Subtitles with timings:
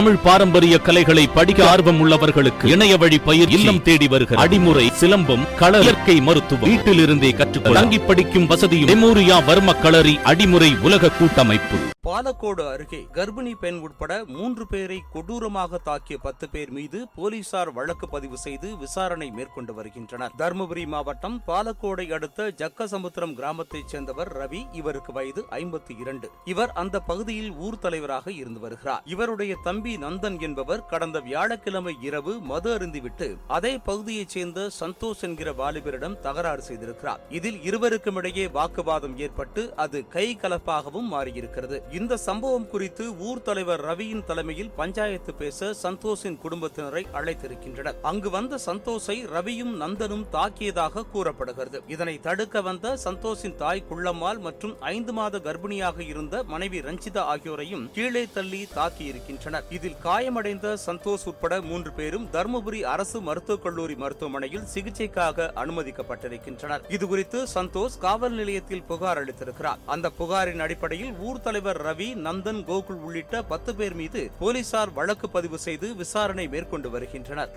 [0.00, 5.80] தமிழ் பாரம்பரிய கலைகளை படிக்க ஆர்வம் உள்ளவர்களுக்கு இணைய வழி பயிர் இல்லம் தேடி வருகிற அடிமுறை சிலம்பம் கள
[5.80, 11.78] இயற்கை மருத்துவம் வீட்டிலிருந்தே கற்றுக்கொள்ள தங்கி படிக்கும் வசதியும் மெமோரியா வர்ம களரி அடிமுறை உலக கூட்டமைப்பு.
[12.08, 18.38] பாலக்கோடு அருகே கர்ப்பிணி பெண் உட்பட மூன்று பேரை கொடூரமாக தாக்கிய பத்து பேர் மீது போலீசார் வழக்கு பதிவு
[18.38, 20.32] செய்து விசாரணை மேற்கொண்டு வருகின்றனர்.
[20.38, 26.30] தருமபுரி மாவட்டம் பாலக்கோடை அடுத்த ஜக்கசமுத்திரம் கிராமத்தைச் சேர்ந்தவர் ரவி இவருக்கு வயது ஐம்பத்தி இரண்டு.
[26.44, 29.02] இவர் அந்த பகுதியில் ஊர் தலைவராக இருந்து வருகிறார்.
[29.04, 36.18] இவருடைய தம்பி நந்தன் என்பவர் கடந்த வியாழக்கிழமை இரவு மது அருந்திவிட்டு அதே பகுதியைச் சேர்ந்த சந்தோஷ் என்கிற வாலிபரிடம்
[36.18, 37.20] தகராறு செய்திருக்கிறார்.
[37.28, 41.94] இதில் இருவருக்கும் இடையே வாக்குவாதம் ஏற்பட்டு அது கை கலப்பாகவும் மாறியிருக்கிறது.
[41.94, 48.00] இந்த சம்பவம் குறித்து ஊர் தலைவர் ரவியின் தலைமையில் பஞ்சாயத்து பேச சந்தோஷின் குடும்பத்தினரை அழைத்திருக்கின்றனர்.
[48.02, 51.82] அங்கு வந்த சந்தோஷை ரவியும் நந்தனும் தாக்கியதாக கூறப்படுகிறது.
[51.88, 58.26] இதனை தடுக்க வந்த சந்தோஷின் தாய் குள்ளம்மாள் மற்றும் ஐந்து மாத கர்ப்பிணியாக இருந்த மனைவி ரஞ்சிதா ஆகியோரையும் கீழே
[58.34, 59.62] தள்ளி தாக்கியிருக்கின்றனர்.
[59.80, 66.82] இதில் காயமடைந்த சந்தோஷ் உட்பட மூன்று பேரும் தருமபுரி அரசு மருத்துவக் கல்லூரி மருத்துவமனையில் சிகிச்சைக்காக அனுமதிக்கப்பட்டிருக்கின்றனர்.
[66.96, 69.80] இதுகுறித்து சந்தோஷ் காவல் நிலையத்தில் புகார் அளித்திருக்கிறார்.
[69.94, 75.60] அந்த புகாரின் அடிப்படையில் ஊர் தலைவர் ரவி நந்தன் கோகுல் உள்ளிட்ட பத்து பேர் மீது போலீசார் வழக்கு பதிவு
[75.66, 77.50] செய்து விசாரணை மேற்கொண்டு வருகின்றனர்.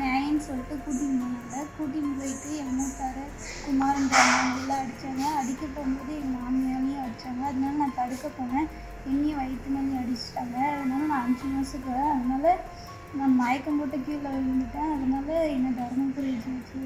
[0.00, 2.50] நியாயம்னு சொல்லிட்டு கூட்டின்னு போனாங்க கூட்டின்னு போயிட்டு
[4.76, 6.44] அடித்தாங்க அடிக்க போகும்போது எங்கள்
[7.00, 8.68] மாமியாரையும் அடித்தாங்க அதனால நான் தடுக்க போனேன்.
[9.10, 10.56] என்னையும் வயிற்று மணி அடிச்சிட்டாங்க.
[10.74, 12.46] அதனால நான் அஞ்சு மாதத்துக்கு அதனால
[13.18, 14.90] நான் மயக்கம் போட்டு கீழே விழுந்துட்டேன்.
[14.96, 16.80] அதனால என்னை தருமபுரி வச்சு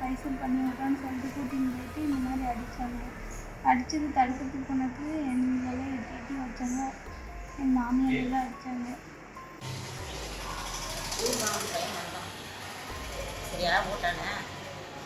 [0.00, 3.02] லைசன்ஸ் பண்ணி விட்றான்னு சொல்லிட்டு கூட்டின்னு போயிட்டு இந்த மாதிரி அடித்தாங்க
[3.70, 6.80] அடித்தது தடுக்கிறதுக்கு போனதுக்கு எங்களெல்லாம் எட்டி எட்டி வச்சாங்க.
[7.62, 8.88] என் மாமியார் எல்லாம் அடித்தாங்க
[13.50, 14.28] சரியா போட்டானே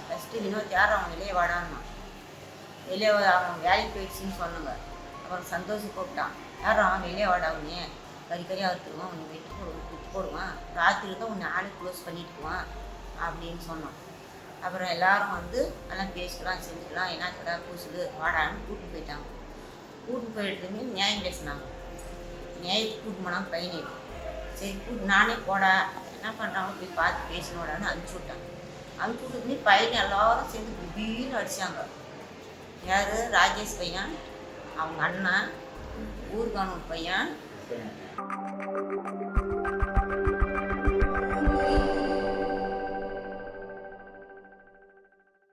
[0.07, 1.79] ஃபஸ்ட்டு வினோத் யார் அவன் வெளியே வாடான்னா
[2.89, 4.73] வெளியே அவன் வேலைக்கு போயிடுச்சுன்னு சொன்னாங்க
[5.23, 6.35] அப்புறம் சந்தோஷம் கூப்பிட்டான்.
[6.65, 7.81] யாரும் அவன் வெளியே வாடா அவனே
[8.29, 10.53] கறி கறியாக உன்னை வெட்டி போடுவான் குத்தி போடுவான்.
[10.79, 12.65] ராத்திரி தான் உன்னை ஆளு க்ளோஸ் பண்ணிட்டுக்குவான்
[13.27, 13.97] அப்படின்னு சொன்னான்.
[14.65, 15.61] அப்புறம் எல்லாரும் வந்து
[15.91, 19.27] எல்லாம் பேசிக்கலாம் செஞ்சுக்கலாம் என்ன என்னக்கடா பூசுது வாடான்னு கூட்டிட்டு போயிட்டாங்க.
[20.07, 21.65] கூட்டிட்டு போயிட்டுமே நியாயம் பேசினாங்க.
[22.65, 23.81] நியாயத்துக்கு கூட்டு போனால் பையனை
[24.59, 25.73] சரி கூட்டு நானே போடா.
[26.17, 28.45] என்ன பண்ணுறாங்க போய் பார்த்து பேசணுடான்னு அனுப்பிச்சி விட்டாங்க.
[29.01, 31.81] அனுப்பிச்சி விட்டதுமே பையனை எல்லாரும் சேர்ந்து திடீர்னு அடிச்சாங்க.
[32.87, 33.09] யார்?
[33.09, 34.15] ராஜேஷ் பையன்.
[34.77, 35.51] அவங்க அண்ணன்.
[36.39, 37.37] ஊர்கானூர் பையன்.